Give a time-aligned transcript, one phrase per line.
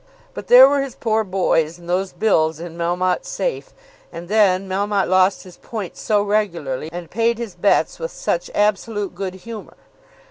[0.33, 3.71] But there were his poor boys, and those bills in Melmotte's safe.
[4.11, 9.13] And then Melmotte lost his points so regularly, and paid his bets with such absolute
[9.13, 9.77] good humour!